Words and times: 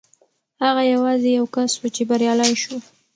هغه 0.63 0.81
یوازې 0.93 1.29
یو 1.37 1.45
کس 1.55 1.71
و 1.77 1.83
چې 1.95 2.01
بریالی 2.09 2.53
شو. 2.61 2.77